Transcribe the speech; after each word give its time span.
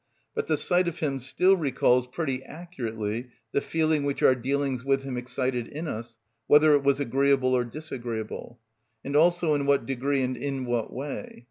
But 0.33 0.47
the 0.47 0.57
sight 0.57 0.87
of 0.87 0.97
him 0.97 1.19
still 1.19 1.55
recalls 1.55 2.07
pretty 2.07 2.43
accurately 2.43 3.27
the 3.51 3.61
feeling 3.61 4.03
which 4.03 4.23
our 4.23 4.33
dealings 4.33 4.83
with 4.83 5.03
him 5.03 5.15
excited 5.15 5.67
in 5.67 5.87
us, 5.87 6.17
whether 6.47 6.73
it 6.73 6.81
was 6.83 6.99
agreeable 6.99 7.53
or 7.53 7.63
disagreeable, 7.63 8.59
and 9.05 9.15
also 9.15 9.53
in 9.53 9.67
what 9.67 9.85
degree 9.85 10.23
and 10.23 10.35
in 10.35 10.65
what 10.65 10.91
way. 10.91 11.39